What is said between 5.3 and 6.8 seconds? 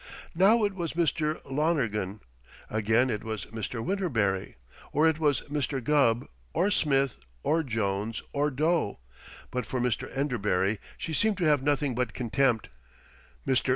Mr. Gubb, or